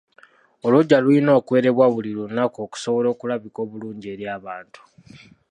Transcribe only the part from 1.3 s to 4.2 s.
okwerebwa buli lunaku okusobola okulabika obulungi